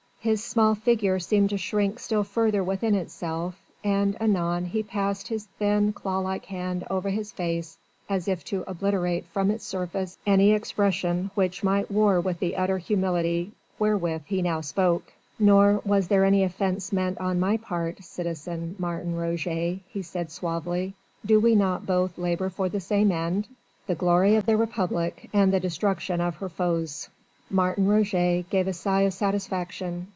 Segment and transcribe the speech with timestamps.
[0.23, 5.45] His small figure seemed to shrink still further within itself: and anon he passed his
[5.57, 10.51] thin, claw like hand over his face as if to obliterate from its surface any
[10.51, 15.11] expression which might war with the utter humility wherewith he now spoke.
[15.39, 20.93] "Nor was there any offence meant on my part, citizen Martin Roget," he said suavely.
[21.25, 23.47] "Do we not both labour for the same end?
[23.87, 27.09] The glory of the Republic and the destruction of her foes?"
[27.49, 30.07] Martin Roget gave a sigh of satisfaction.